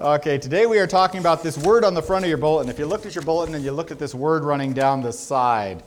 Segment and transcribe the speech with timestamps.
[0.00, 2.70] Okay, today we are talking about this word on the front of your bulletin.
[2.70, 5.12] If you looked at your bulletin and you looked at this word running down the
[5.12, 5.82] side,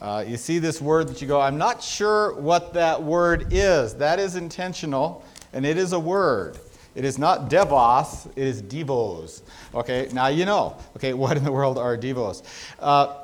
[0.00, 3.94] uh, you see this word that you go, I'm not sure what that word is.
[3.94, 6.56] That is intentional, and it is a word.
[6.94, 9.42] It is not devos, it is devos.
[9.74, 10.76] Okay, now you know.
[10.94, 12.44] Okay, what in the world are devos?
[12.78, 13.21] Uh,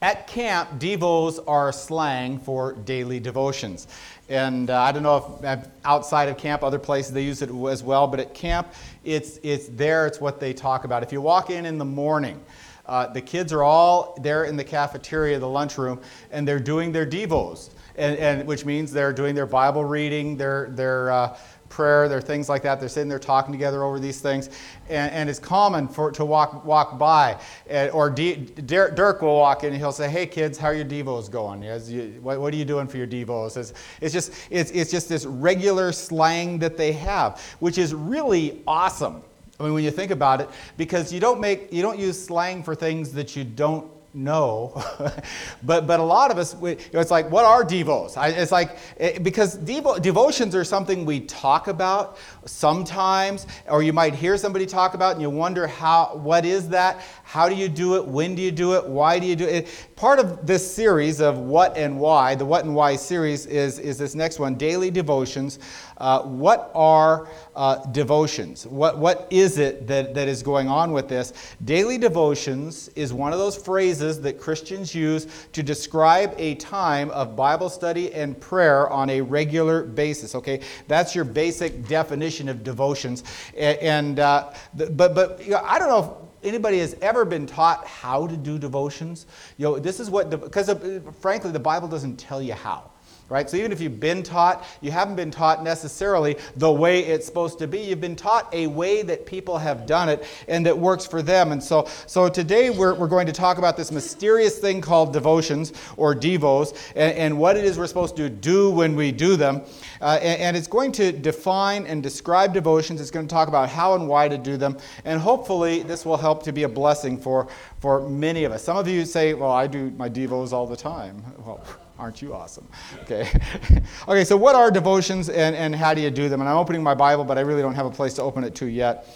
[0.00, 3.88] at camp, devos are slang for daily devotions.
[4.28, 7.82] And uh, I don't know if outside of camp, other places they use it as
[7.82, 8.72] well, but at camp,
[9.04, 11.02] it's, it's there, it's what they talk about.
[11.02, 12.40] If you walk in in the morning,
[12.86, 17.06] uh, the kids are all there in the cafeteria, the lunchroom, and they're doing their
[17.06, 21.36] devos, and, and which means they're doing their Bible reading, their, their uh,
[21.68, 22.80] prayer, there are things like that.
[22.80, 24.50] They're sitting there talking together over these things.
[24.88, 27.40] And, and it's common for to walk, walk by.
[27.68, 30.84] And, or D, Dirk will walk in and he'll say, Hey kids, how are your
[30.84, 31.62] Devos going?
[31.62, 33.56] You, what, what, are you doing for your Devos?
[33.56, 38.62] It's, it's, just, it's, it's just this regular slang that they have, which is really
[38.66, 39.22] awesome.
[39.60, 42.62] I mean, when you think about it, because you don't make, you don't use slang
[42.62, 44.72] for things that you don't no
[45.62, 48.16] but but a lot of us we, it's like what are devos?
[48.16, 53.92] I, it's like it, because devo, devotions are something we talk about sometimes or you
[53.92, 57.02] might hear somebody talk about and you wonder how what is that?
[57.22, 58.06] How do you do it?
[58.06, 58.86] When do you do it?
[58.86, 59.88] Why do you do it?
[59.94, 63.98] Part of this series of what and why the what and why series is is
[63.98, 65.58] this next one daily devotions
[65.98, 68.66] uh, what are uh, devotions?
[68.66, 71.32] What, what is it that, that is going on with this?
[71.64, 77.36] Daily devotions is one of those phrases that Christians use to describe a time of
[77.36, 80.34] Bible study and prayer on a regular basis.
[80.34, 83.24] Okay, that's your basic definition of devotions.
[83.56, 87.46] And, and uh, but but you know, I don't know if anybody has ever been
[87.46, 90.72] taught how to do devotions you know this is what because
[91.20, 92.90] frankly the bible doesn't tell you how
[93.28, 93.48] right?
[93.48, 97.58] So even if you've been taught, you haven't been taught necessarily the way it's supposed
[97.58, 97.80] to be.
[97.80, 101.52] You've been taught a way that people have done it and that works for them.
[101.52, 105.72] And so, so today we're, we're going to talk about this mysterious thing called devotions
[105.96, 109.62] or devos and, and what it is we're supposed to do when we do them.
[110.00, 113.00] Uh, and, and it's going to define and describe devotions.
[113.00, 114.78] It's going to talk about how and why to do them.
[115.04, 117.48] And hopefully this will help to be a blessing for,
[117.80, 118.64] for many of us.
[118.64, 121.22] Some of you say, well, I do my devos all the time.
[121.44, 121.62] Well,
[121.98, 122.66] Aren't you awesome?
[123.02, 123.28] Okay.
[124.08, 126.40] okay, so what are devotions and, and how do you do them?
[126.40, 128.54] And I'm opening my Bible, but I really don't have a place to open it
[128.56, 129.06] to yet.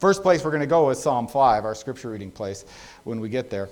[0.00, 2.64] First place we're going to go is Psalm 5, our scripture reading place,
[3.04, 3.68] when we get there.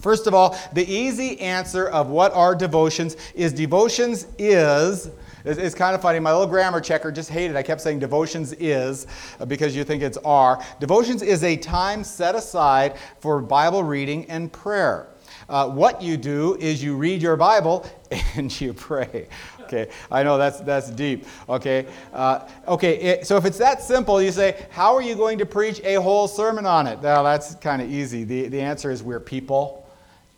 [0.00, 5.10] First of all, the easy answer of what are devotions is devotions is.
[5.46, 6.18] It's kind of funny.
[6.18, 7.56] My little grammar checker just hated.
[7.56, 9.06] I kept saying devotions is
[9.40, 10.62] uh, because you think it's are.
[10.80, 15.06] Devotions is a time set aside for Bible reading and prayer.
[15.48, 17.88] Uh, what you do is you read your Bible
[18.36, 19.28] and you pray.
[19.62, 21.26] Okay, I know that's that's deep.
[21.48, 22.96] Okay, uh, okay.
[22.98, 26.00] It, so if it's that simple, you say, how are you going to preach a
[26.00, 27.00] whole sermon on it?
[27.00, 28.24] Well, that's kind of easy.
[28.24, 29.82] The the answer is we're people.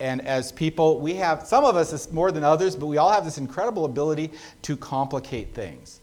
[0.00, 3.10] And as people, we have, some of us is more than others, but we all
[3.10, 4.30] have this incredible ability
[4.62, 6.00] to complicate things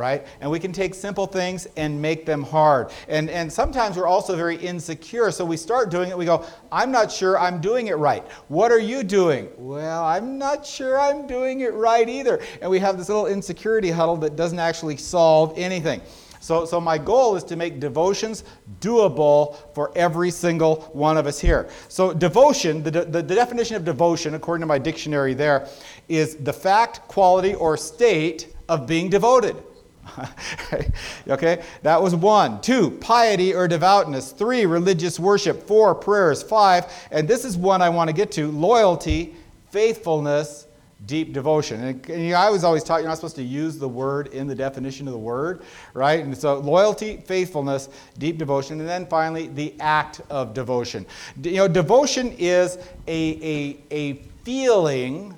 [0.00, 0.26] right?
[0.40, 2.90] And we can take simple things and make them hard.
[3.06, 5.30] And, and sometimes we're also very insecure.
[5.30, 8.26] So we start doing it, we go, I'm not sure I'm doing it right.
[8.48, 9.48] What are you doing?
[9.58, 12.42] Well, I'm not sure I'm doing it right either.
[12.62, 16.00] And we have this little insecurity huddle that doesn't actually solve anything.
[16.40, 18.44] So, so my goal is to make devotions
[18.80, 21.68] doable for every single one of us here.
[21.88, 25.68] So devotion, the, the, the definition of devotion, according to my dictionary there,
[26.08, 29.54] is the fact, quality, or state of being devoted.
[31.28, 32.60] okay, that was one.
[32.60, 34.32] Two, piety or devoutness.
[34.32, 35.66] Three, religious worship.
[35.66, 36.42] Four, prayers.
[36.42, 39.34] Five, and this is one I want to get to loyalty,
[39.70, 40.66] faithfulness,
[41.06, 41.82] deep devotion.
[41.82, 44.28] And, and you know, I was always taught you're not supposed to use the word
[44.28, 45.62] in the definition of the word,
[45.94, 46.22] right?
[46.22, 47.88] And so loyalty, faithfulness,
[48.18, 51.06] deep devotion, and then finally the act of devotion.
[51.42, 52.76] You know, devotion is
[53.06, 54.12] a, a, a
[54.44, 55.36] feeling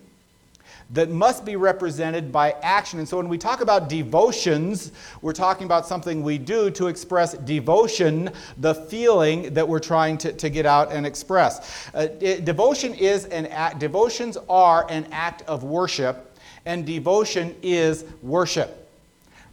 [0.93, 2.99] that must be represented by action.
[2.99, 4.93] And so when we talk about devotions,
[5.23, 10.33] we're talking about something we do to express devotion, the feeling that we're trying to,
[10.33, 11.89] to get out and express.
[11.95, 16.37] Uh, it, devotion is an act, devotions are an act of worship,
[16.67, 18.79] and devotion is worship.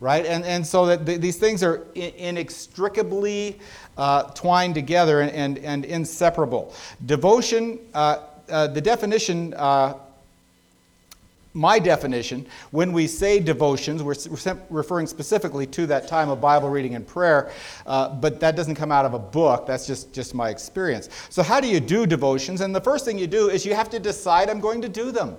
[0.01, 0.25] Right?
[0.25, 3.59] And, and so that th- these things are inextricably
[3.97, 6.73] uh, twined together and, and, and inseparable.
[7.05, 9.95] Devotion, uh, uh the definition uh,
[11.59, 14.15] my definition, when we say devotions, we're
[14.69, 17.51] referring specifically to that time of Bible reading and prayer,
[17.85, 19.65] uh, but that doesn't come out of a book.
[19.67, 21.09] That's just, just my experience.
[21.29, 22.61] So, how do you do devotions?
[22.61, 25.11] And the first thing you do is you have to decide I'm going to do
[25.11, 25.37] them.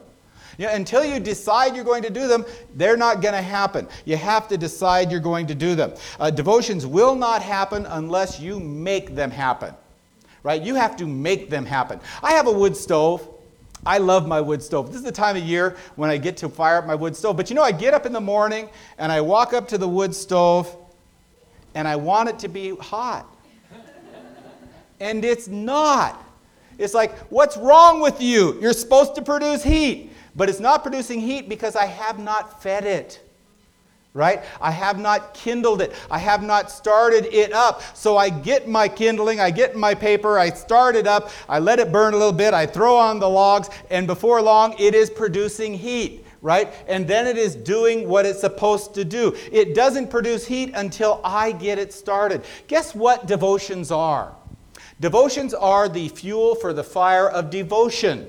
[0.58, 2.44] You know, until you decide you're going to do them,
[2.74, 3.88] they're not going to happen.
[4.04, 5.94] You have to decide you're going to do them.
[6.18, 9.74] Uh, devotions will not happen unless you make them happen.
[10.42, 10.60] Right?
[10.60, 11.98] You have to make them happen.
[12.22, 13.26] I have a wood stove.
[13.84, 14.88] I love my wood stove.
[14.88, 17.36] This is the time of year when I get to fire up my wood stove.
[17.36, 18.68] But you know, I get up in the morning
[18.98, 20.76] and I walk up to the wood stove
[21.74, 23.26] and I want it to be hot.
[25.00, 26.22] and it's not.
[26.78, 28.58] It's like, what's wrong with you?
[28.60, 32.84] You're supposed to produce heat, but it's not producing heat because I have not fed
[32.84, 33.20] it.
[34.12, 34.42] Right?
[34.60, 35.92] I have not kindled it.
[36.10, 37.82] I have not started it up.
[37.96, 41.78] So I get my kindling, I get my paper, I start it up, I let
[41.78, 45.10] it burn a little bit, I throw on the logs, and before long it is
[45.10, 46.72] producing heat right?
[46.88, 49.36] And then it is doing what it's supposed to do.
[49.52, 52.44] It doesn't produce heat until I get it started.
[52.66, 54.34] Guess what devotions are?
[55.00, 58.28] Devotions are the fuel for the fire of devotion.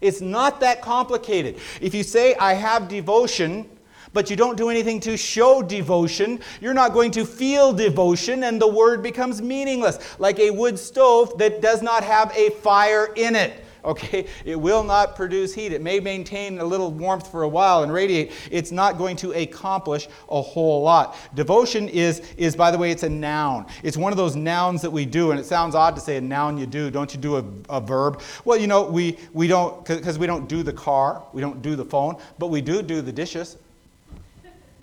[0.00, 1.58] It's not that complicated.
[1.80, 3.68] If you say, I have devotion,
[4.12, 8.60] but you don't do anything to show devotion, you're not going to feel devotion, and
[8.60, 13.36] the word becomes meaningless, like a wood stove that does not have a fire in
[13.36, 14.26] it okay?
[14.44, 15.72] It will not produce heat.
[15.72, 18.32] It may maintain a little warmth for a while and radiate.
[18.50, 21.16] It's not going to accomplish a whole lot.
[21.34, 23.66] Devotion is, is by the way, it's a noun.
[23.82, 26.20] It's one of those nouns that we do, and it sounds odd to say a
[26.20, 26.90] noun you do.
[26.90, 28.20] Don't you do a, a verb?
[28.44, 31.76] Well, you know, we, we don't, because we don't do the car, we don't do
[31.76, 33.56] the phone, but we do do the dishes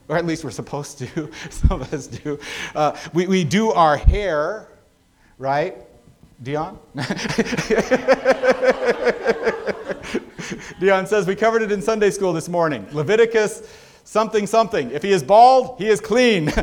[0.09, 1.31] or at least we're supposed to.
[1.49, 2.39] Some of us do.
[2.75, 4.69] Uh, we, we do our hair,
[5.37, 5.77] right?
[6.43, 6.79] Dion?
[10.79, 12.87] Dion says, We covered it in Sunday school this morning.
[12.91, 13.63] Leviticus
[14.07, 14.89] something something.
[14.91, 16.47] If he is bald, he is clean.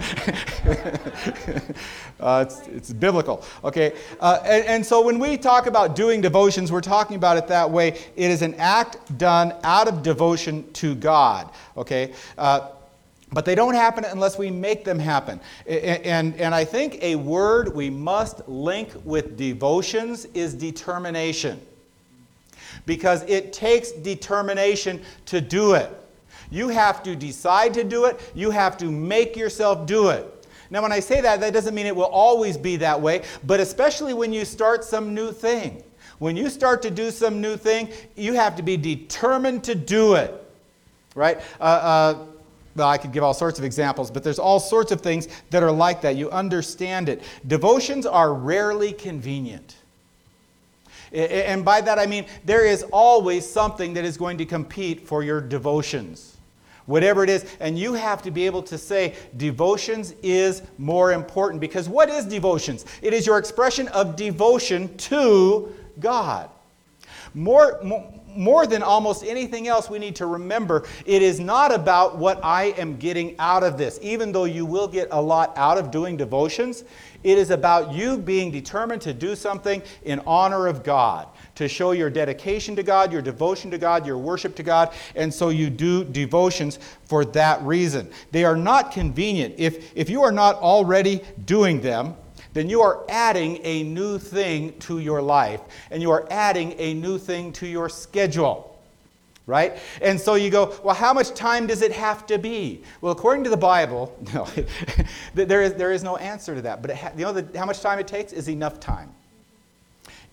[2.18, 3.44] uh, it's, it's biblical.
[3.62, 3.92] Okay?
[4.18, 7.70] Uh, and, and, so when we talk about doing devotions, we're talking about it that
[7.70, 7.98] way.
[8.16, 11.50] It is an act done out of devotion to God.
[11.76, 12.14] Okay?
[12.38, 12.70] Uh,
[13.32, 15.40] but they don't happen unless we make them happen.
[15.66, 21.60] And, and I think a word we must link with devotions is determination.
[22.86, 25.90] Because it takes determination to do it.
[26.50, 30.30] You have to decide to do it, you have to make yourself do it.
[30.70, 33.60] Now, when I say that, that doesn't mean it will always be that way, but
[33.60, 35.82] especially when you start some new thing.
[36.18, 40.14] When you start to do some new thing, you have to be determined to do
[40.14, 40.32] it.
[41.14, 41.40] Right?
[41.60, 42.26] Uh, uh,
[42.76, 45.62] well, I could give all sorts of examples, but there's all sorts of things that
[45.62, 46.16] are like that.
[46.16, 47.22] You understand it.
[47.46, 49.76] Devotions are rarely convenient.
[51.12, 55.22] And by that I mean there is always something that is going to compete for
[55.22, 56.36] your devotions.
[56.86, 57.46] Whatever it is.
[57.60, 61.60] And you have to be able to say devotions is more important.
[61.60, 62.84] Because what is devotions?
[63.00, 66.50] It is your expression of devotion to God.
[67.32, 72.18] More, more more than almost anything else, we need to remember it is not about
[72.18, 73.98] what I am getting out of this.
[74.02, 76.84] Even though you will get a lot out of doing devotions,
[77.22, 81.92] it is about you being determined to do something in honor of God, to show
[81.92, 84.92] your dedication to God, your devotion to God, your worship to God.
[85.16, 88.10] And so you do devotions for that reason.
[88.30, 89.54] They are not convenient.
[89.56, 92.14] If, if you are not already doing them,
[92.54, 95.60] then you are adding a new thing to your life
[95.90, 98.70] and you are adding a new thing to your schedule.
[99.46, 99.76] Right?
[100.00, 102.82] And so you go, well, how much time does it have to be?
[103.02, 104.48] Well, according to the Bible, no,
[105.34, 106.80] there, is, there is no answer to that.
[106.80, 109.10] But ha- you know the, how much time it takes is enough time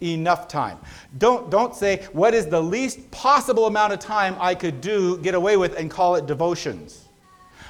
[0.01, 0.79] enough time.
[1.19, 5.35] Don't, don't say, what is the least possible amount of time I could do, get
[5.35, 7.07] away with, and call it devotions.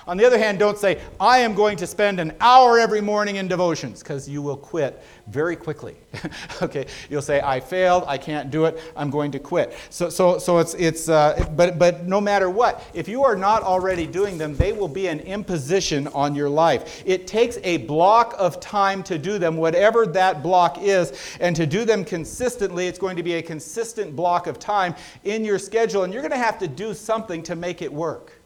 [0.08, 3.36] On the other hand, don't say, I am going to spend an hour every morning
[3.36, 5.96] in devotions, because you will quit very quickly.
[6.62, 9.78] okay, you'll say, I failed, I can't do it, I'm going to quit.
[9.90, 13.62] So, so, so it's, it's uh, but, but no matter what, if you are not
[13.62, 17.04] already doing them, they will be an imposition on your life.
[17.06, 21.68] It takes a block of time to do them, whatever that block is, and to
[21.68, 26.04] do them consistently, it's going to be a consistent block of time in your schedule,
[26.04, 28.41] and you're going to have to do something to make it work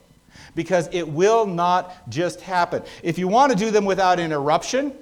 [0.55, 2.81] because it will not just happen.
[3.03, 4.93] If you want to do them without interruption,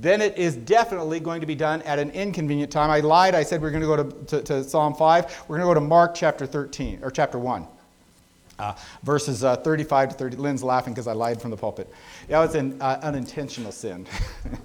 [0.00, 2.90] then it is definitely going to be done at an inconvenient time.
[2.90, 3.34] I lied.
[3.34, 5.44] I said we are going to go to, to, to Psalm 5.
[5.48, 7.66] We're going to go to Mark chapter 13, or chapter 1.
[8.58, 10.36] Uh, verses uh, 35 to 30.
[10.36, 11.92] Lynn's laughing because I lied from the pulpit.
[12.28, 14.06] That was an uh, unintentional sin.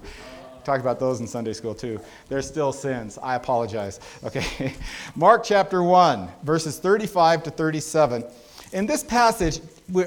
[0.64, 2.00] Talked about those in Sunday school too.
[2.28, 3.18] They're still sins.
[3.22, 4.00] I apologize.
[4.22, 4.74] Okay.
[5.16, 8.24] Mark chapter 1, verses 35 to 37.
[8.72, 9.60] In this passage,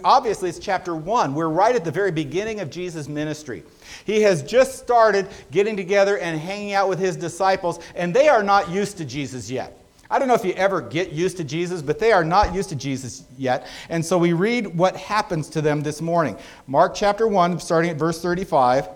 [0.03, 1.33] obviously it's chapter 1.
[1.33, 3.63] We're right at the very beginning of Jesus' ministry.
[4.05, 8.43] He has just started getting together and hanging out with his disciples, and they are
[8.43, 9.77] not used to Jesus yet.
[10.11, 12.69] I don't know if you ever get used to Jesus, but they are not used
[12.69, 13.65] to Jesus yet.
[13.89, 16.37] And so we read what happens to them this morning.
[16.67, 18.89] Mark chapter 1, starting at verse 35.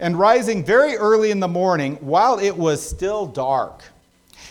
[0.00, 3.84] And rising very early in the morning, while it was still dark,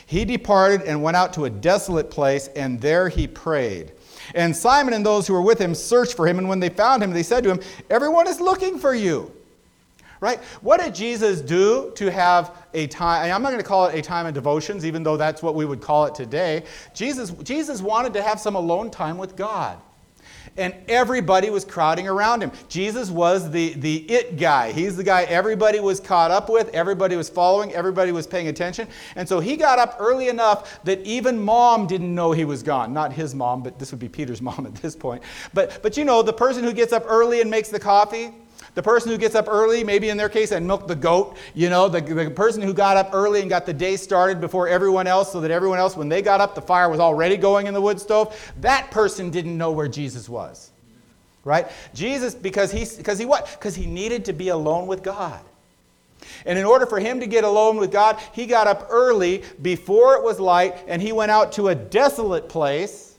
[0.05, 3.91] he departed and went out to a desolate place, and there he prayed.
[4.35, 7.03] And Simon and those who were with him searched for him, and when they found
[7.03, 9.31] him, they said to him, Everyone is looking for you.
[10.19, 10.39] Right?
[10.61, 13.29] What did Jesus do to have a time?
[13.33, 15.65] I'm not going to call it a time of devotions, even though that's what we
[15.65, 16.63] would call it today.
[16.93, 19.77] Jesus, Jesus wanted to have some alone time with God
[20.57, 22.51] and everybody was crowding around him.
[22.69, 24.71] Jesus was the, the it guy.
[24.71, 28.87] He's the guy everybody was caught up with, everybody was following, everybody was paying attention.
[29.15, 32.93] And so he got up early enough that even mom didn't know he was gone.
[32.93, 35.23] Not his mom, but this would be Peter's mom at this point.
[35.53, 38.33] But, but you know, the person who gets up early and makes the coffee,
[38.75, 41.69] the person who gets up early, maybe in their case, and milked the goat, you
[41.69, 45.05] know, the, the person who got up early and got the day started before everyone
[45.05, 47.73] else, so that everyone else, when they got up, the fire was already going in
[47.73, 50.71] the wood stove, that person didn't know where Jesus was.
[51.43, 51.67] Right?
[51.93, 53.49] Jesus, because he, because he what?
[53.51, 55.41] Because he needed to be alone with God.
[56.45, 60.15] And in order for him to get alone with God, he got up early before
[60.15, 63.17] it was light and he went out to a desolate place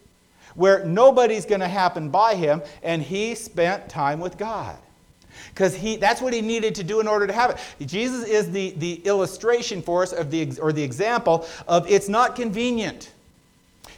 [0.55, 4.79] where nobody's going to happen by him and he spent time with God
[5.55, 7.87] because he that's what he needed to do in order to have it.
[7.87, 12.35] Jesus is the, the illustration for us of the or the example of it's not
[12.35, 13.13] convenient.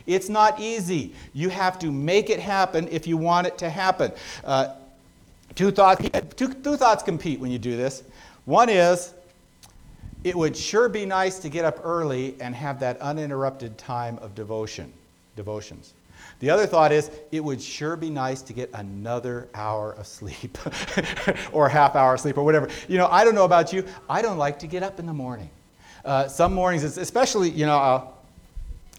[0.07, 1.15] It's not easy.
[1.33, 4.13] You have to make it happen if you want it to happen.
[4.45, 4.75] Uh,
[5.55, 8.05] two thoughts two, two thoughts compete when you do this.
[8.45, 9.15] One is
[10.23, 14.35] it would sure be nice to get up early and have that uninterrupted time of
[14.35, 14.93] devotion
[15.37, 15.95] devotions
[16.39, 20.59] the other thought is it would sure be nice to get another hour of sleep
[21.53, 22.69] or half hour of sleep or whatever.
[22.89, 23.85] You know, I don't know about you.
[24.09, 25.51] I don't like to get up in the morning.
[26.05, 28.07] Uh, some mornings, especially, you know, uh,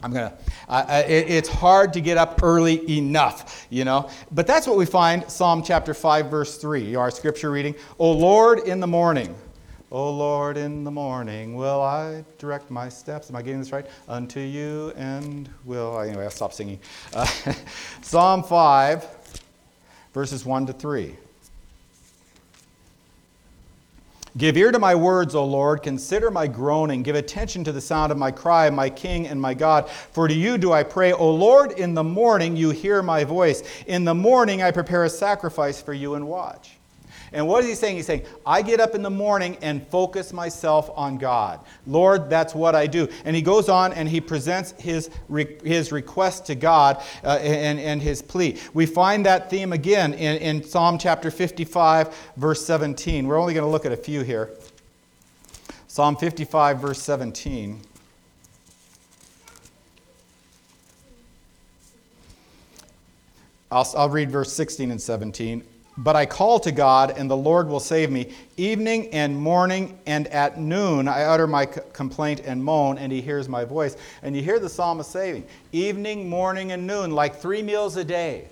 [0.03, 0.34] I'm gonna.
[0.70, 4.10] Uh, it, it's hard to get up early enough, you know.
[4.32, 6.96] But that's what we find Psalm chapter five, verse three.
[6.96, 9.36] Our scripture reading: "O Lord, in the morning,
[9.89, 13.29] O Lord, in the morning will I direct my steps.
[13.29, 13.86] Am I getting this right?
[14.10, 15.98] Unto you and will.
[16.00, 16.79] Anyway, I'll stop singing.
[17.13, 17.25] Uh,
[18.01, 19.41] Psalm 5,
[20.13, 21.15] verses 1 to 3.
[24.38, 25.82] Give ear to my words, O Lord.
[25.82, 27.01] Consider my groaning.
[27.01, 29.89] Give attention to the sound of my cry, my King and my God.
[29.89, 33.63] For to you do I pray, O Lord, in the morning you hear my voice.
[33.88, 36.76] In the morning I prepare a sacrifice for you and watch.
[37.34, 37.98] And what is he saying?
[37.98, 41.60] He's saying, I get up in the morning and focus myself on God.
[41.86, 43.10] Lord, that's what I do.
[43.25, 47.79] And he goes on and he presents his, re- his request to God uh, and,
[47.79, 48.57] and his plea.
[48.74, 53.27] We find that theme again in, in Psalm chapter 55, verse 17.
[53.27, 54.51] We're only going to look at a few here.
[55.88, 57.81] Psalm 55, verse 17.
[63.69, 65.63] I'll, I'll read verse 16 and 17.
[65.98, 68.32] But I call to God, and the Lord will save me.
[68.56, 73.50] Evening and morning and at noon I utter my complaint and moan, and he hears
[73.50, 73.98] my voice.
[74.22, 78.46] And you hear the psalmist saying, evening, morning, and noon, like three meals a day,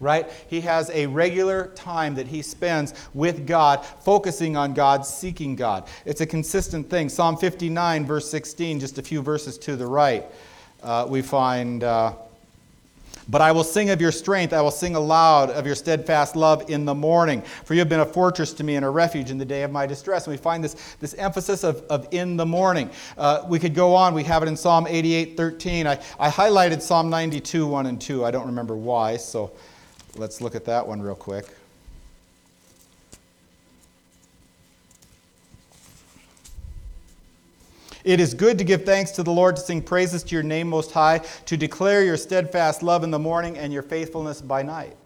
[0.00, 0.26] right?
[0.48, 5.86] He has a regular time that he spends with God, focusing on God, seeking God.
[6.06, 7.10] It's a consistent thing.
[7.10, 10.24] Psalm 59, verse 16, just a few verses to the right,
[10.82, 11.84] uh, we find.
[11.84, 12.14] Uh,
[13.28, 14.52] but I will sing of your strength.
[14.52, 17.42] I will sing aloud of your steadfast love in the morning.
[17.64, 19.72] For you have been a fortress to me and a refuge in the day of
[19.72, 20.26] my distress.
[20.26, 22.90] And we find this, this emphasis of, of in the morning.
[23.18, 24.14] Uh, we could go on.
[24.14, 25.86] We have it in Psalm 88 13.
[25.86, 28.24] I, I highlighted Psalm 92 1 and 2.
[28.24, 29.52] I don't remember why, so
[30.16, 31.46] let's look at that one real quick.
[38.06, 40.68] It is good to give thanks to the Lord, to sing praises to your name
[40.68, 44.96] most high, to declare your steadfast love in the morning and your faithfulness by night.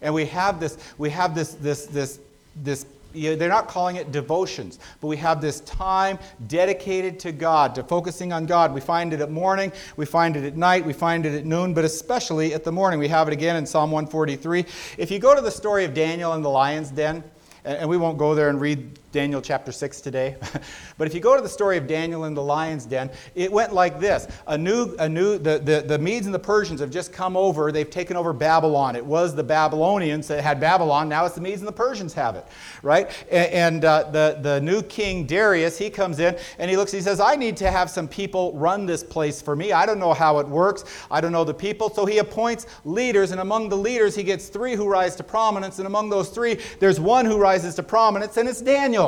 [0.00, 2.20] And we have this, we have this, this, this,
[2.54, 7.82] this they're not calling it devotions, but we have this time dedicated to God, to
[7.82, 8.72] focusing on God.
[8.72, 11.74] We find it at morning, we find it at night, we find it at noon,
[11.74, 13.00] but especially at the morning.
[13.00, 14.64] We have it again in Psalm 143.
[14.96, 17.24] If you go to the story of Daniel in the lion's den,
[17.64, 20.36] and we won't go there and read Daniel chapter 6 today.
[20.98, 23.72] but if you go to the story of Daniel in the lion's den, it went
[23.72, 24.26] like this.
[24.48, 27.70] A new, a new, the, the, the Medes and the Persians have just come over.
[27.70, 28.96] They've taken over Babylon.
[28.96, 31.08] It was the Babylonians that had Babylon.
[31.08, 32.44] Now it's the Medes and the Persians have it,
[32.82, 33.08] right?
[33.30, 37.00] And, and uh, the, the new king, Darius, he comes in and he looks, he
[37.00, 39.70] says, I need to have some people run this place for me.
[39.70, 40.84] I don't know how it works.
[41.08, 41.88] I don't know the people.
[41.88, 45.78] So he appoints leaders, and among the leaders, he gets three who rise to prominence.
[45.78, 49.03] And among those three, there's one who rises to prominence, and it's Daniel.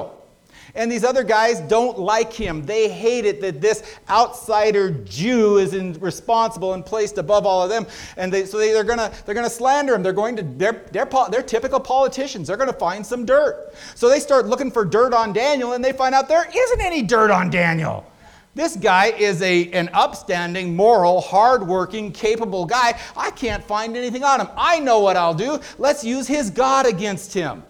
[0.76, 2.64] And these other guys don't like him.
[2.64, 7.71] They hate it that this outsider Jew is in, responsible and placed above all of
[7.71, 7.87] them.
[8.16, 10.02] And they, so they, are going to they're gonna slander him.
[10.02, 12.47] They're going to, they're, they're, they're typical politicians.
[12.47, 13.75] They're going to find some dirt.
[13.95, 17.02] So they start looking for dirt on Daniel and they find out there isn't any
[17.02, 18.06] dirt on Daniel.
[18.54, 22.99] This guy is a, an upstanding, moral, hardworking, capable guy.
[23.14, 24.49] I can't find anything on him.
[24.56, 25.61] I know what I'll do.
[25.76, 27.62] Let's use his God against him.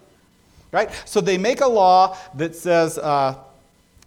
[0.77, 0.91] Right?
[1.05, 3.35] So they make a law that says uh,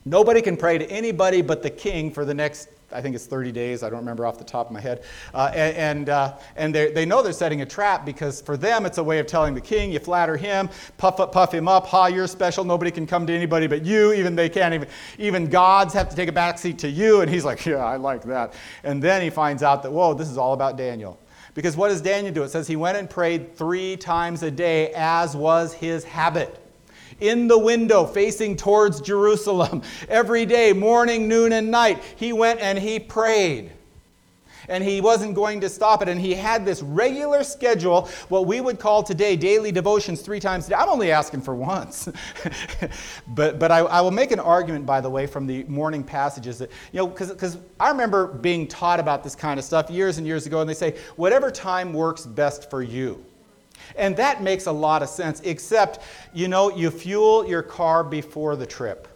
[0.05, 3.51] nobody can pray to anybody but the king for the next I think it's 30
[3.51, 3.83] days.
[3.83, 5.03] I don't remember off the top of my head.
[5.35, 9.05] Uh, and uh, and they know they're setting a trap because for them it's a
[9.05, 11.87] way of telling the king, you flatter him, puff up, puff him up.
[11.87, 12.65] Ha, you're special.
[12.65, 14.13] Nobody can come to anybody but you.
[14.13, 14.89] Even they can't even.
[15.19, 17.21] Even gods have to take a backseat to you.
[17.21, 18.55] And he's like, yeah, I like that.
[18.85, 21.19] And then he finds out that whoa, this is all about Daniel.
[21.55, 22.43] Because what does Daniel do?
[22.43, 26.60] It says he went and prayed three times a day, as was his habit
[27.21, 29.83] in the window facing towards Jerusalem.
[30.09, 33.73] Every day, morning, noon, and night, he went and he prayed.
[34.69, 36.09] And he wasn't going to stop it.
[36.09, 40.67] And he had this regular schedule, what we would call today daily devotions three times
[40.67, 40.77] a day.
[40.77, 42.09] I'm only asking for once.
[43.29, 46.59] but but I, I, will make an argument, by the way, from the morning passages
[46.59, 50.27] that, you know, because I remember being taught about this kind of stuff years and
[50.27, 53.25] years ago, and they say, whatever time works best for you.
[53.97, 56.01] And that makes a lot of sense, except,
[56.33, 59.09] you know, you fuel your car before the trip.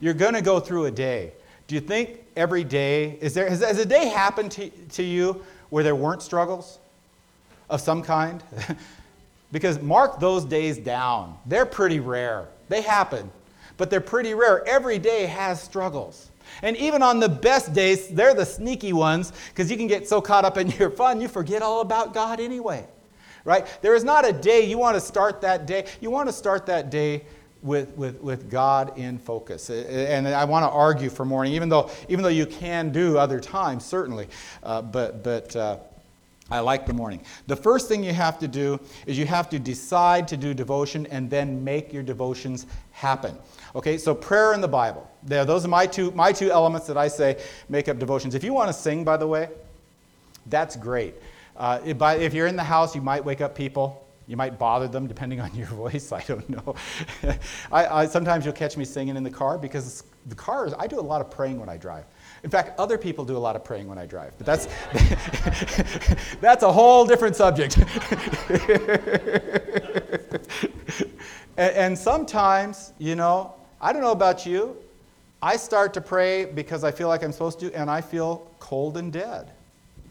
[0.00, 1.32] You're going to go through a day.
[1.66, 5.44] Do you think every day, is there, has, has a day happened to, to you
[5.70, 6.78] where there weren't struggles
[7.70, 8.42] of some kind?
[9.52, 11.38] because mark those days down.
[11.46, 12.48] They're pretty rare.
[12.68, 13.30] They happen,
[13.76, 14.66] but they're pretty rare.
[14.66, 16.30] Every day has struggles.
[16.62, 20.20] And even on the best days, they're the sneaky ones because you can get so
[20.20, 22.86] caught up in your fun, you forget all about God anyway
[23.44, 23.66] right?
[23.82, 25.86] There is not a day you want to start that day.
[26.00, 27.24] You want to start that day
[27.62, 29.70] with, with, with God in focus.
[29.70, 33.40] And I want to argue for morning, even though, even though you can do other
[33.40, 34.28] times, certainly.
[34.62, 35.78] Uh, but but uh,
[36.50, 37.22] I like the morning.
[37.46, 41.06] The first thing you have to do is you have to decide to do devotion
[41.06, 43.34] and then make your devotions happen.
[43.74, 45.10] Okay, so prayer in the Bible.
[45.22, 48.34] There, those are my two, my two elements that I say make up devotions.
[48.34, 49.48] If you want to sing, by the way,
[50.46, 51.14] that's great.
[51.56, 54.00] Uh, if you're in the house, you might wake up people.
[54.26, 56.12] You might bother them depending on your voice.
[56.12, 56.74] I don't know.
[57.72, 60.98] I, I, sometimes you'll catch me singing in the car because the car I do
[60.98, 62.04] a lot of praying when I drive.
[62.42, 64.68] In fact, other people do a lot of praying when I drive, but that's,
[66.40, 67.78] that's a whole different subject.
[71.56, 74.76] and, and sometimes, you know, I don't know about you,
[75.42, 78.96] I start to pray because I feel like I'm supposed to, and I feel cold
[78.96, 79.52] and dead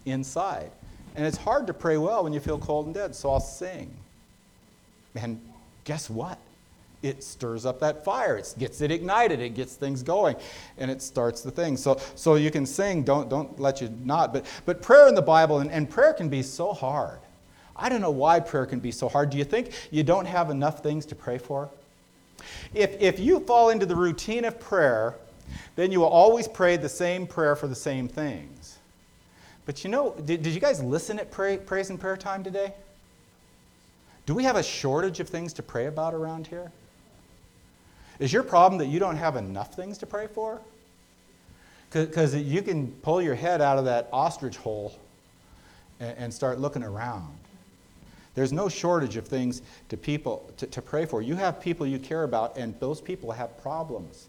[0.06, 0.72] inside.
[1.16, 3.96] And it's hard to pray well when you feel cold and dead, so I'll sing.
[5.16, 5.40] And
[5.84, 6.40] guess what?
[7.04, 8.38] It stirs up that fire.
[8.38, 9.42] It gets it ignited.
[9.42, 10.38] It gets things going,
[10.78, 11.76] and it starts the thing.
[11.76, 13.04] So, so you can sing.
[13.04, 14.32] Don't, don't let you not.
[14.34, 17.20] But, but prayer in the Bible, and, and prayer can be so hard.
[17.76, 19.30] I don't know why prayer can be so hard.
[19.30, 21.70] Do you think you don't have enough things to pray for?
[22.74, 25.16] If, if you fall into the routine of prayer,
[25.76, 28.73] then you will always pray the same prayer for the same things.
[29.66, 32.74] But you know, did, did you guys listen at pray, praise and prayer time today?
[34.26, 36.72] Do we have a shortage of things to pray about around here?
[38.20, 40.62] Is your problem that you don't have enough things to pray for?
[41.92, 44.98] Because you can pull your head out of that ostrich hole
[46.00, 47.38] and, and, start looking around.
[48.34, 51.22] There's no shortage of things to people to, to pray for.
[51.22, 54.28] You have people you care about, and those people have problems.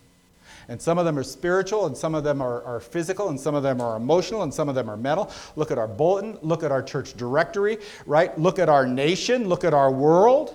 [0.68, 3.54] And some of them are spiritual, and some of them are, are physical, and some
[3.54, 5.30] of them are emotional, and some of them are mental.
[5.56, 8.36] Look at our bulletin, look at our church directory, right?
[8.38, 10.54] Look at our nation, look at our world.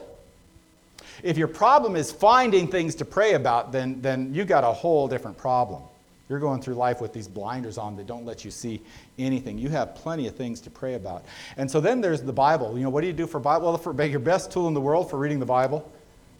[1.21, 5.07] If your problem is finding things to pray about, then, then you got a whole
[5.07, 5.83] different problem.
[6.29, 8.81] You're going through life with these blinders on that don't let you see
[9.17, 9.57] anything.
[9.57, 11.25] You have plenty of things to pray about.
[11.57, 12.77] And so then there's the Bible.
[12.77, 13.67] You know, what do you do for Bible?
[13.67, 15.91] Well, for your best tool in the world for reading the Bible,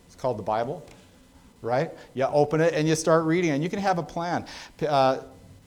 [0.08, 0.86] it's called the Bible
[1.62, 1.92] right?
[2.14, 4.46] You open it and you start reading, and you can have a plan.
[4.88, 5.20] Uh,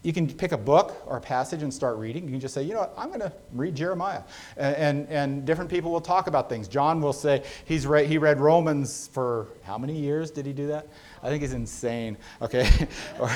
[0.03, 2.25] you can pick a book or a passage and start reading.
[2.25, 4.23] You can just say, you know what, I'm going to read Jeremiah.
[4.57, 6.67] And, and, and, different people will talk about things.
[6.67, 10.67] John will say he's read, he read Romans for how many years did he do
[10.69, 10.89] that?
[11.23, 12.17] I think he's insane.
[12.41, 12.69] Okay,
[13.21, 13.31] or,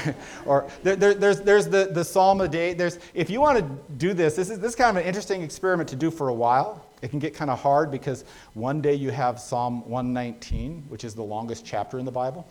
[0.44, 2.74] or there, there, there's, there's the, the Psalm a day.
[2.74, 5.42] There's, if you want to do this, this is, this is kind of an interesting
[5.42, 6.85] experiment to do for a while.
[7.02, 11.14] It can get kind of hard because one day you have Psalm 119, which is
[11.14, 12.46] the longest chapter in the Bible.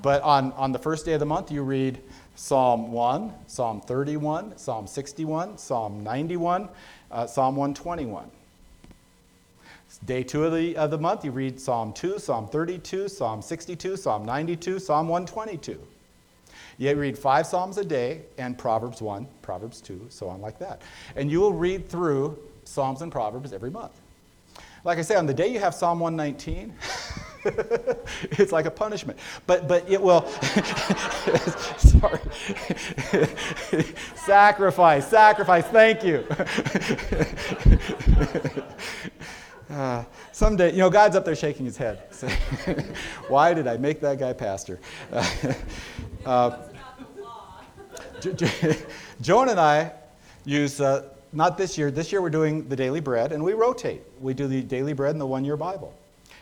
[0.00, 2.00] But on, on the first day of the month, you read
[2.34, 6.68] Psalm 1, Psalm 31, Psalm 61, Psalm 91,
[7.10, 8.30] uh, Psalm 121.
[10.06, 13.98] Day two of the, of the month, you read Psalm 2, Psalm 32, Psalm 62,
[13.98, 15.78] Psalm 92, Psalm 122.
[16.78, 20.80] You read five Psalms a day and Proverbs 1, Proverbs 2, so on like that.
[21.14, 22.38] And you will read through
[22.72, 23.92] Psalms and Proverbs every month.
[24.82, 26.74] Like I say, on the day you have Psalm 119,
[28.38, 29.18] it's like a punishment.
[29.46, 30.26] But, but it will,
[31.76, 32.18] sorry.
[34.14, 36.26] sacrifice, sacrifice, thank you.
[39.70, 41.98] Uh, someday, you know, God's up there shaking his head.
[43.28, 44.80] Why did I make that guy pastor?
[46.24, 46.58] Uh,
[49.20, 49.92] Joan and I
[50.44, 54.02] use, uh, not this year, this year we're doing the daily bread, and we rotate.
[54.20, 55.94] We do the daily bread and the one year Bible.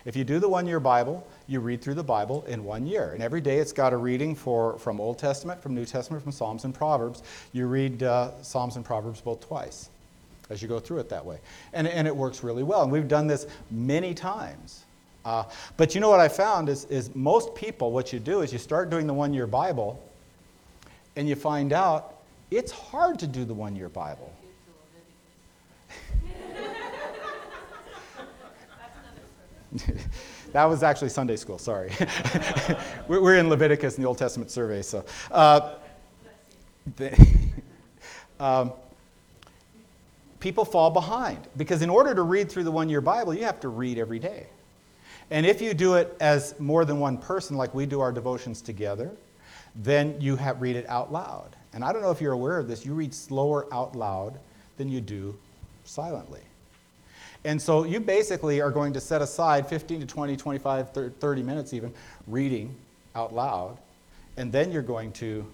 [0.05, 3.12] If you do the one year Bible, you read through the Bible in one year.
[3.12, 6.33] And every day it's got a reading for, from Old Testament, from New Testament, from
[6.33, 7.22] Psalms and Proverbs.
[7.53, 9.90] You read uh, Psalms and Proverbs both twice
[10.48, 11.38] as you go through it that way.
[11.72, 12.83] And, and it works really well.
[12.83, 14.85] And we've done this many times.
[15.24, 15.44] Uh,
[15.76, 18.59] but you know what I found is, is most people, what you do is you
[18.59, 20.03] start doing the one year Bible
[21.14, 22.14] and you find out
[22.50, 24.33] it's hard to do the one year Bible.
[30.52, 31.92] that was actually Sunday school, sorry.
[33.09, 35.04] we're in Leviticus in the Old Testament survey, so.
[35.30, 35.74] Uh,
[38.40, 38.72] um,
[40.40, 43.61] people fall behind because in order to read through the one year Bible, you have
[43.61, 44.46] to read every day.
[45.30, 48.61] And if you do it as more than one person, like we do our devotions
[48.61, 49.12] together,
[49.76, 51.54] then you have, read it out loud.
[51.72, 54.40] And I don't know if you're aware of this, you read slower out loud
[54.76, 55.38] than you do
[55.85, 56.40] silently.
[57.44, 61.72] And so you basically are going to set aside 15 to 20, 25, 30 minutes
[61.72, 61.92] even
[62.26, 62.74] reading
[63.14, 63.79] out loud.
[64.37, 65.46] And then you're going to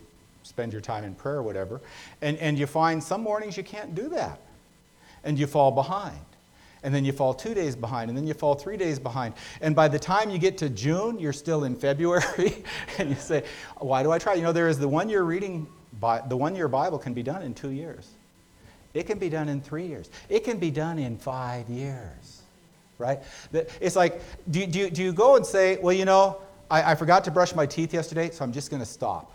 [0.42, 1.80] spend your time in prayer or whatever.
[2.22, 4.40] And, and you find some mornings you can't do that
[5.24, 6.18] and you fall behind.
[6.82, 9.34] And then you fall two days behind, and then you fall three days behind.
[9.60, 12.62] And by the time you get to June, you're still in February,
[12.98, 13.44] and you say,
[13.78, 14.34] Why do I try?
[14.34, 15.66] You know, there is the one year reading,
[16.28, 18.10] the one year Bible can be done in two years.
[18.96, 20.10] It can be done in three years.
[20.28, 22.42] It can be done in five years,
[22.98, 23.20] right?
[23.52, 27.24] It's like, do, do, do you go and say, Well, you know, I, I forgot
[27.24, 29.32] to brush my teeth yesterday, so I'm just going to stop.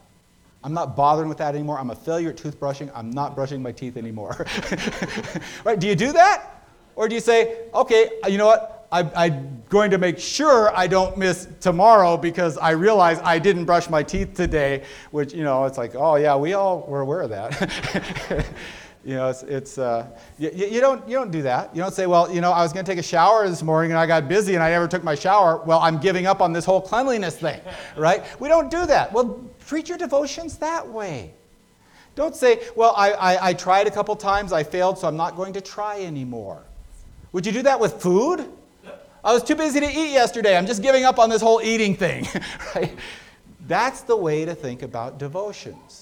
[0.64, 1.80] I'm not bothering with that anymore.
[1.80, 2.92] I'm a failure at toothbrushing.
[2.94, 4.46] I'm not brushing my teeth anymore.
[5.64, 5.80] right?
[5.80, 6.64] Do you do that?
[6.96, 8.88] Or do you say, okay, you know what?
[8.92, 13.64] I, am going to make sure I don't miss tomorrow because I realize I didn't
[13.64, 17.22] brush my teeth today, which, you know, it's like, oh, yeah, we all were aware
[17.22, 18.46] of that.
[19.04, 21.76] you know, it's, it's uh, you, you, don't, you don't do that.
[21.76, 23.92] You don't say, well, you know, I was going to take a shower this morning
[23.92, 25.58] and I got busy and I never took my shower.
[25.66, 27.60] Well, I'm giving up on this whole cleanliness thing,
[27.98, 28.24] right?
[28.40, 29.12] We don't do that.
[29.12, 31.34] Well, treat your devotions that way.
[32.14, 35.36] Don't say, well, I, I, I tried a couple times, I failed, so I'm not
[35.36, 36.62] going to try anymore.
[37.32, 38.46] Would you do that with food?
[39.24, 40.58] I was too busy to eat yesterday.
[40.58, 42.28] I'm just giving up on this whole eating thing.
[42.76, 42.96] right?
[43.68, 46.01] That's the way to think about devotions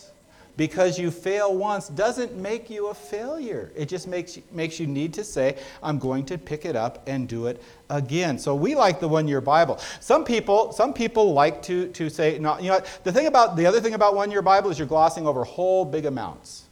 [0.60, 3.72] because you fail once doesn't make you a failure.
[3.78, 7.08] It just makes you, makes you need to say, I'm going to pick it up
[7.08, 8.38] and do it again.
[8.38, 9.78] So we like the one year Bible.
[10.02, 13.66] Some people, some people like to, to say, no, you know, the thing about the
[13.66, 16.66] other thing about one year Bible is you're glossing over whole big amounts.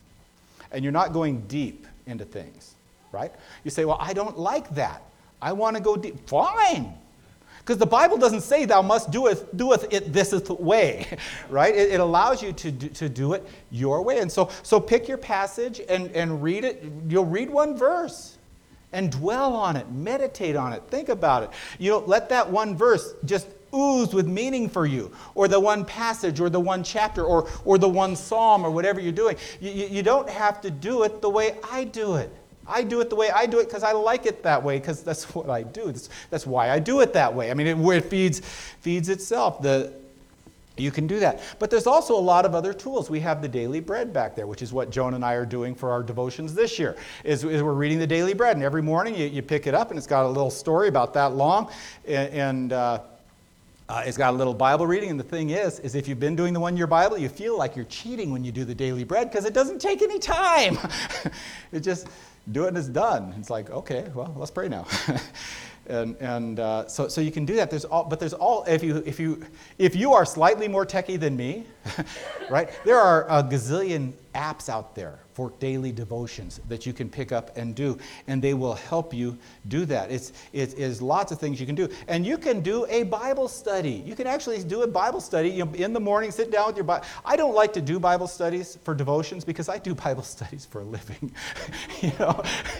[0.74, 2.76] And you're not going deep into things,
[3.14, 3.32] right?
[3.64, 5.02] You say, well, I don't like that.
[5.42, 6.28] I want to go deep.
[6.28, 6.94] Fine.
[7.68, 11.06] Because the Bible doesn't say thou must doeth, doeth it this way,
[11.50, 11.76] right?
[11.76, 14.20] It, it, allows you to do, to do it your way.
[14.20, 16.82] And so, so pick your passage and, and read it.
[17.10, 18.38] You'll read one verse
[18.94, 21.50] and dwell on it, meditate on it, think about it.
[21.78, 25.84] You know, let that one verse just ooze with meaning for you, or the one
[25.84, 29.36] passage, or the one chapter, or, or the one psalm, or whatever you're doing.
[29.60, 32.32] You, you, you don't have to do it the way I do it.
[32.68, 35.04] I do it the way I do it because I like it that way because
[35.04, 35.86] that's what I do.
[35.86, 37.52] That's, that's why I do it that way.
[37.52, 39.62] I mean, it, it feeds, feeds itself.
[39.62, 39.94] The,
[40.78, 41.42] you can do that.
[41.60, 43.10] But there's also a lot of other tools.
[43.10, 45.74] We have the daily bread back there, which is what Joan and I are doing
[45.74, 48.56] for our devotions this year, is, is we're reading the daily bread.
[48.56, 51.14] And every morning you, you, pick it up and it's got a little story about
[51.16, 51.72] that long.
[52.08, 53.00] And, and uh,
[53.90, 56.36] uh, it's got a little Bible reading, and the thing is, is if you've been
[56.36, 59.32] doing the one-year Bible, you feel like you're cheating when you do the daily bread
[59.32, 60.78] because it doesn't take any time.
[61.72, 62.08] it just
[62.52, 63.34] do it and it's done.
[63.38, 64.86] It's like, okay, well, let's pray now.
[65.88, 67.70] and and uh, so, so you can do that.
[67.70, 69.46] There's all, but there's all, if you, if, you,
[69.78, 71.66] if you are slightly more techie than me,
[72.50, 77.32] right, there are a gazillion apps out there for daily devotions that you can pick
[77.32, 77.98] up and do,
[78.28, 80.12] and they will help you do that.
[80.12, 81.90] It's, it is lots of things you can do.
[82.08, 84.04] And you can do a Bible study.
[84.06, 86.76] You can actually do a Bible study you know, in the morning, sit down with
[86.76, 87.06] your Bible.
[87.26, 90.82] I don't like to do Bible studies for devotions because I do Bible studies for
[90.82, 91.32] a living.
[92.02, 92.42] you know,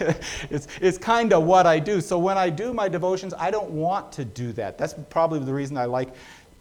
[0.50, 2.00] it's, it's kind of what I do.
[2.00, 4.78] So when I do my devotions, I don't want to do that.
[4.78, 6.10] That's probably the reason I like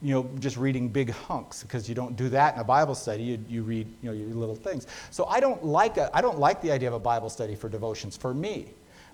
[0.02, 3.24] you know, just reading big hunks because you don't do that in a Bible study.
[3.24, 4.86] You, you read, you know, your little things.
[5.10, 7.68] So I don't like a, I don't like the idea of a Bible study for
[7.68, 8.68] devotions for me.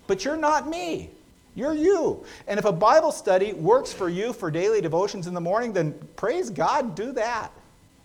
[0.06, 1.10] But you're not me.
[1.54, 2.24] You're you.
[2.46, 5.94] And if a Bible study works for you for daily devotions in the morning, then
[6.16, 7.50] praise God, do that.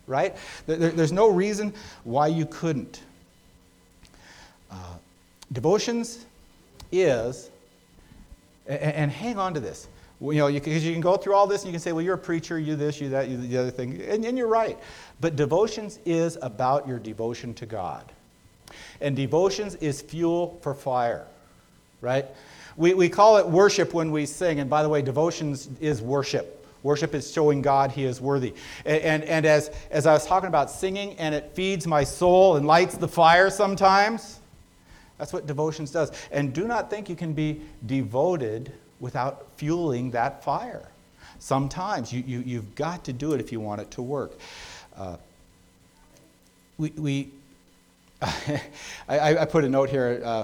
[0.08, 0.36] Right?
[0.66, 3.02] There, there's no reason why you couldn't.
[4.72, 4.76] Uh,
[5.52, 6.26] devotions
[6.92, 7.50] is,
[8.68, 9.88] and, and hang on to this
[10.22, 12.04] you know, because you, you, can go through all this and you can say, well,
[12.04, 14.02] you're a preacher, you this, you that, you the other thing.
[14.02, 14.78] And, and you're right.
[15.22, 18.12] But devotions is about your devotion to God.
[19.02, 21.26] And devotions is fuel for fire,
[22.02, 22.26] right?
[22.76, 24.60] We, we call it worship when we sing.
[24.60, 26.56] And by the way, devotions is worship.
[26.84, 28.54] Worship is showing God He is worthy.
[28.86, 32.56] And, and, and, as, as I was talking about singing, and it feeds my soul
[32.56, 34.40] and lights the fire sometimes,
[35.18, 36.12] that's what devotions does.
[36.32, 40.88] And do not think you can be devoted without fueling that fire.
[41.40, 44.38] Sometimes you, you, you've got to do it if you want it to work.
[44.98, 45.18] Uh,
[46.78, 47.30] we, we
[48.22, 50.22] I, I, put a note here.
[50.24, 50.44] Uh,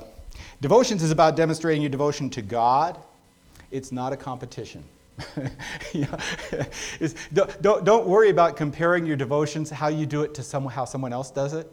[0.61, 2.97] devotions is about demonstrating your devotion to God.
[3.69, 4.83] It's not a competition.
[7.33, 10.85] don't, don't, don't worry about comparing your devotions, how you do it to some, how
[10.85, 11.69] someone else does it.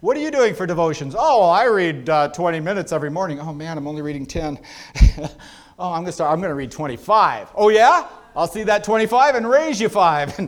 [0.00, 1.14] What are you doing for devotions?
[1.16, 3.40] Oh, I read uh, 20 minutes every morning.
[3.40, 4.58] Oh man, I'm only reading 10.
[5.78, 6.32] Oh, I'm going to start.
[6.32, 7.52] I'm going to read 25.
[7.54, 8.08] Oh, yeah?
[8.34, 10.38] I'll see that 25 and raise you five.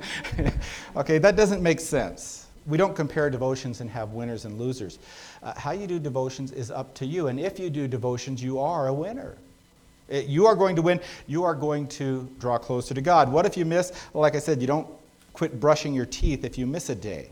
[0.97, 2.47] okay, that doesn't make sense.
[2.67, 4.99] We don't compare devotions and have winners and losers.
[5.43, 7.29] Uh, how you do devotions is up to you.
[7.29, 9.39] And if you do devotions, you are a winner.
[10.09, 11.01] It, you are going to win.
[11.27, 13.31] You are going to draw closer to God.
[13.31, 13.93] What if you miss?
[14.13, 14.89] Well, like I said, you don't
[15.33, 17.31] quit brushing your teeth if you miss a day.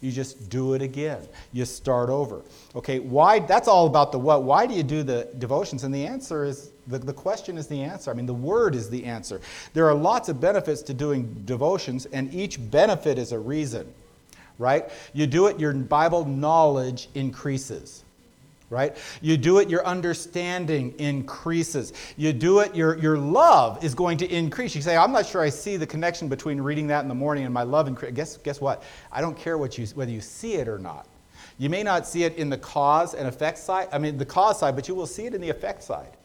[0.00, 1.26] You just do it again.
[1.52, 2.42] You start over.
[2.74, 3.38] Okay, why?
[3.40, 4.44] That's all about the what.
[4.44, 5.84] Why do you do the devotions?
[5.84, 8.10] And the answer is the, the question is the answer.
[8.10, 9.40] I mean, the word is the answer.
[9.74, 13.92] There are lots of benefits to doing devotions, and each benefit is a reason,
[14.58, 14.88] right?
[15.12, 18.04] You do it, your Bible knowledge increases
[18.70, 18.96] right?
[19.20, 21.92] You do it, your understanding increases.
[22.16, 24.74] You do it, your, your love is going to increase.
[24.74, 27.44] You say, I'm not sure I see the connection between reading that in the morning
[27.44, 28.82] and my love And Guess, guess what?
[29.12, 31.06] I don't care what you, whether you see it or not.
[31.58, 34.60] You may not see it in the cause and effect side, I mean, the cause
[34.60, 36.16] side, but you will see it in the effect side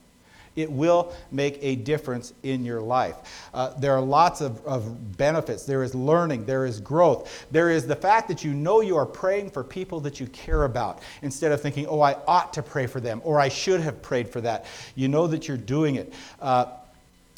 [0.55, 3.15] it will make a difference in your life.
[3.53, 5.65] Uh, there are lots of, of benefits.
[5.65, 9.05] There is learning, there is growth, there is the fact that you know you are
[9.05, 12.87] praying for people that you care about instead of thinking, oh, I ought to pray
[12.87, 14.65] for them or I should have prayed for that.
[14.95, 16.13] You know that you're doing it.
[16.41, 16.65] Uh,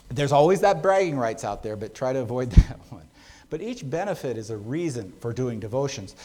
[0.10, 3.04] there's always that bragging rights out there, but try to avoid that one.
[3.50, 6.16] But each benefit is a reason for doing devotions.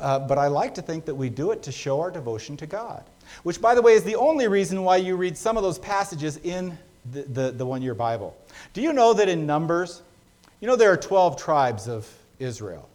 [0.00, 2.66] Uh, but I like to think that we do it to show our devotion to
[2.66, 3.04] God
[3.42, 6.38] which, by the way, is the only reason why you read some of those passages
[6.38, 6.76] in
[7.12, 8.36] the, the, the one year Bible.
[8.72, 10.02] Do you know that in Numbers,
[10.60, 12.88] you know there are 12 tribes of Israel?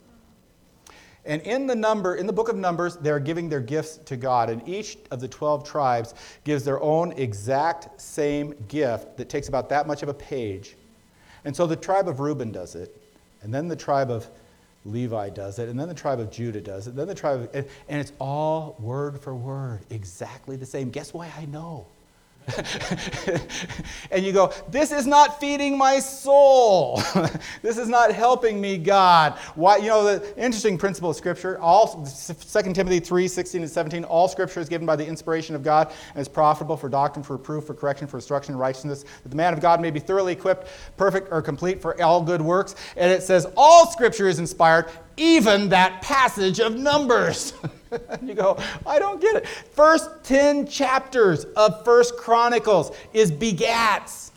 [1.26, 4.50] And in the number, in the book of Numbers, they're giving their gifts to God,
[4.50, 9.67] and each of the 12 tribes gives their own exact same gift that takes about
[9.69, 10.76] that much of a page.
[11.43, 12.95] And so the tribe of Reuben does it,
[13.41, 14.28] and then the tribe of
[14.86, 17.50] Levi does it, and then the tribe of Judah does it, then the tribe of,
[17.54, 20.91] and, and it's all word for word, exactly the same.
[20.91, 21.88] Guess why I know?
[24.12, 27.01] and you go, This is not feeding my soul.
[27.62, 29.34] this is not helping me, God.
[29.55, 34.03] Why, you know, the interesting principle of Scripture, all 2 Timothy 3 16 and 17,
[34.03, 37.38] all Scripture is given by the inspiration of God and is profitable for doctrine, for
[37.38, 40.34] reproof, for correction, for instruction in righteousness, that the man of God may be thoroughly
[40.34, 42.75] equipped, perfect, or complete for all good works.
[42.95, 47.54] And it says, All Scripture is inspired, even that passage of Numbers.
[48.21, 49.47] you go, I don't get it.
[49.47, 54.32] First 10 chapters of First Chronicles is begats.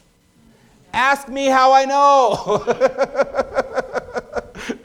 [0.93, 2.65] Ask me how I know.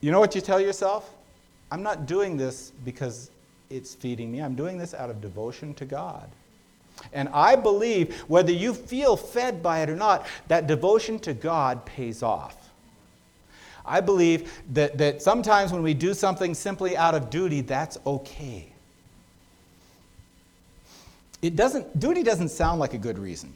[0.00, 1.10] you know what you tell yourself?
[1.70, 3.30] I'm not doing this because
[3.70, 4.40] it's feeding me.
[4.40, 6.28] I'm doing this out of devotion to God.
[7.12, 11.84] And I believe, whether you feel fed by it or not, that devotion to God
[11.86, 12.59] pays off.
[13.90, 18.66] I believe that, that sometimes when we do something simply out of duty, that's okay.
[21.42, 23.52] It doesn't, duty doesn't sound like a good reason,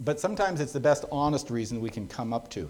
[0.00, 2.68] but sometimes it's the best honest reason we can come up to.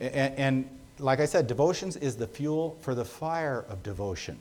[0.00, 4.38] And, and like I said, devotions is the fuel for the fire of devotion.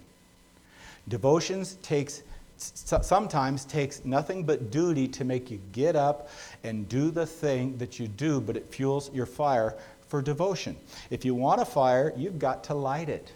[1.08, 2.24] Devotions takes
[2.60, 6.30] sometimes takes nothing but duty to make you get up
[6.64, 9.76] and do the thing that you do, but it fuels your fire
[10.08, 10.76] for devotion.
[11.10, 13.32] If you want a fire, you've got to light it.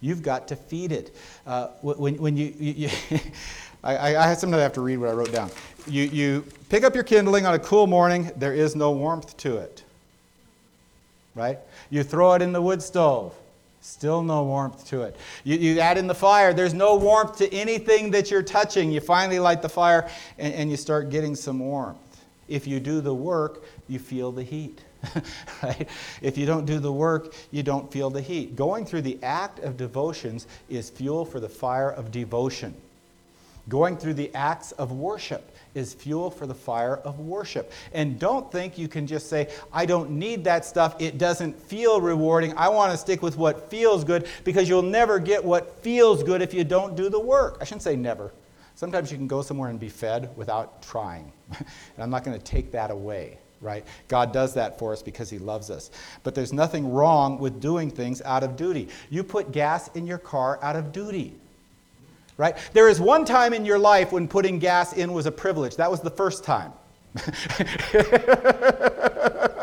[0.00, 1.14] You've got to feed it.
[1.46, 3.20] Uh, when, when you, you, you
[3.84, 5.50] I, I I have to read what I wrote down.
[5.86, 9.56] You, you pick up your kindling on a cool morning, there is no warmth to
[9.58, 9.82] it.
[11.34, 11.58] Right?
[11.90, 13.34] You throw it in the wood stove.
[13.80, 15.16] Still no warmth to it.
[15.42, 18.92] You, you add in the fire, there's no warmth to anything that you're touching.
[18.92, 20.08] You finally light the fire
[20.38, 21.98] and, and you start getting some warmth.
[22.52, 24.82] If you do the work, you feel the heat.
[25.62, 25.88] right?
[26.20, 28.54] If you don't do the work, you don't feel the heat.
[28.54, 32.74] Going through the act of devotions is fuel for the fire of devotion.
[33.70, 37.72] Going through the acts of worship is fuel for the fire of worship.
[37.94, 41.00] And don't think you can just say, I don't need that stuff.
[41.00, 42.54] It doesn't feel rewarding.
[42.58, 46.42] I want to stick with what feels good because you'll never get what feels good
[46.42, 47.56] if you don't do the work.
[47.62, 48.30] I shouldn't say never.
[48.82, 51.30] Sometimes you can go somewhere and be fed without trying.
[51.56, 53.86] and I'm not going to take that away, right?
[54.08, 55.92] God does that for us because He loves us.
[56.24, 58.88] But there's nothing wrong with doing things out of duty.
[59.08, 61.36] You put gas in your car out of duty
[62.38, 62.56] right?
[62.72, 65.76] There is one time in your life when putting gas in was a privilege.
[65.76, 66.72] That was the first time.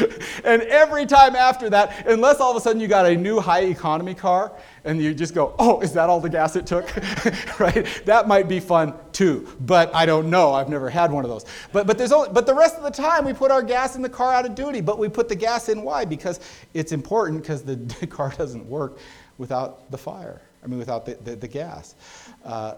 [0.44, 3.62] and every time after that, unless all of a sudden you got a new high
[3.62, 4.52] economy car
[4.84, 6.94] and you just go, oh, is that all the gas it took?
[7.60, 7.86] right?
[8.04, 10.52] That might be fun too, but I don't know.
[10.52, 11.44] I've never had one of those.
[11.72, 14.02] But, but, there's only, but the rest of the time, we put our gas in
[14.02, 15.82] the car out of duty, but we put the gas in.
[15.82, 16.04] Why?
[16.04, 16.40] Because
[16.74, 18.98] it's important because the car doesn't work
[19.38, 20.40] without the fire.
[20.62, 21.94] I mean, without the, the, the gas.
[22.44, 22.74] Uh,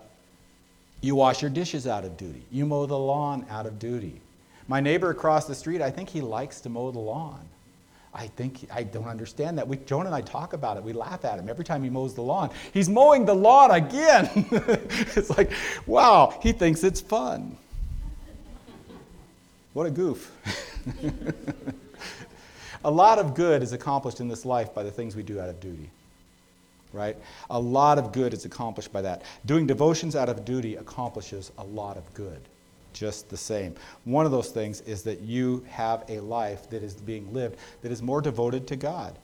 [1.00, 2.44] you wash your dishes out of duty.
[2.50, 4.20] You mow the lawn out of duty.
[4.70, 7.40] My neighbor across the street, I think he likes to mow the lawn.
[8.14, 9.66] I think I don't understand that.
[9.66, 10.84] We, Joan and I talk about it.
[10.84, 12.50] We laugh at him every time he mows the lawn.
[12.72, 14.30] He's mowing the lawn again.
[14.52, 15.50] it's like,
[15.88, 17.56] wow, he thinks it's fun.
[19.72, 20.30] What a goof.
[22.84, 25.48] a lot of good is accomplished in this life by the things we do out
[25.48, 25.90] of duty
[26.92, 27.16] right?
[27.50, 29.22] A lot of good is accomplished by that.
[29.46, 32.40] Doing devotions out of duty accomplishes a lot of good,
[32.92, 33.74] just the same.
[34.04, 37.92] One of those things is that you have a life that is being lived that
[37.92, 39.16] is more devoted to God.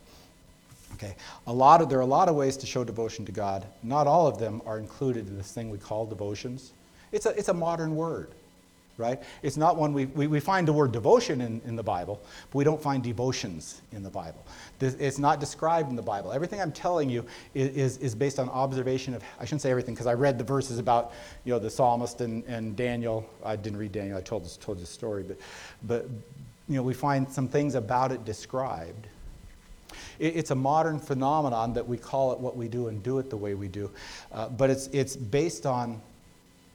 [0.94, 3.66] Okay, a lot of, there are a lot of ways to show devotion to God.
[3.82, 6.72] Not all of them are included in this thing we call devotions.
[7.12, 8.30] It's a, it's a modern word
[8.98, 9.22] right?
[9.42, 12.58] It's not one we, we, we find the word devotion in, in the Bible, but
[12.58, 14.44] we don't find devotions in the Bible.
[14.78, 16.32] This, it's not described in the Bible.
[16.32, 19.94] Everything I'm telling you is, is, is based on observation of, I shouldn't say everything
[19.94, 21.12] because I read the verses about,
[21.44, 23.28] you know, the psalmist and, and Daniel.
[23.44, 25.38] I didn't read Daniel, I told this, told story, but,
[25.84, 26.08] but,
[26.68, 29.06] you know, we find some things about it described.
[30.18, 33.30] It, it's a modern phenomenon that we call it what we do and do it
[33.30, 33.90] the way we do,
[34.32, 36.00] uh, but it's, it's based on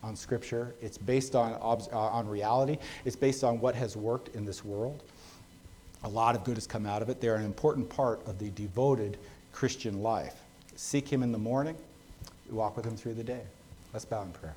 [0.04, 0.74] on Scripture.
[0.82, 2.78] It's based on, uh, on reality.
[3.06, 5.04] It's based on what has worked in this world.
[6.04, 7.22] A lot of good has come out of it.
[7.22, 9.18] They're an important part of the devoted
[9.52, 10.36] Christian life.
[10.76, 11.76] Seek Him in the morning,
[12.50, 13.42] walk with Him through the day.
[13.94, 14.56] Let's bow in prayer.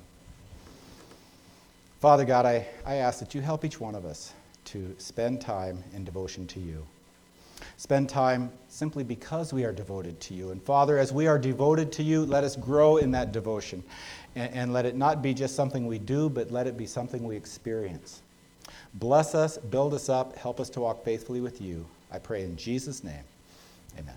[1.99, 4.33] Father God, I, I ask that you help each one of us
[4.65, 6.85] to spend time in devotion to you.
[7.77, 10.51] Spend time simply because we are devoted to you.
[10.51, 13.83] And Father, as we are devoted to you, let us grow in that devotion
[14.35, 17.23] and, and let it not be just something we do, but let it be something
[17.23, 18.21] we experience.
[18.95, 21.85] Bless us, build us up, help us to walk faithfully with you.
[22.11, 23.23] I pray in Jesus' name.
[23.99, 24.15] Amen.